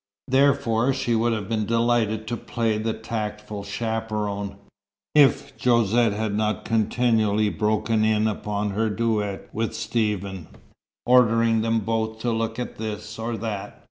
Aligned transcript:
Therefore, 0.27 0.93
she 0.93 1.13
would 1.13 1.31
have 1.31 1.47
been 1.47 1.67
delighted 1.67 2.25
to 2.27 2.35
play 2.35 2.79
the 2.79 2.91
tactful 2.95 3.63
chaperon, 3.63 4.55
if 5.13 5.53
Josette 5.61 6.13
had 6.13 6.33
not 6.33 6.65
continually 6.65 7.49
broken 7.49 8.03
in 8.03 8.27
upon 8.27 8.71
her 8.71 8.89
duet 8.89 9.47
with 9.53 9.75
Stephen, 9.75 10.47
ordering 11.05 11.61
them 11.61 11.81
both 11.81 12.17
to 12.21 12.31
look 12.31 12.57
at 12.57 12.79
this 12.79 13.19
or 13.19 13.37
that. 13.37 13.79